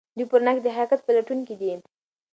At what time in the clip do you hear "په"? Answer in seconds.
0.29-0.35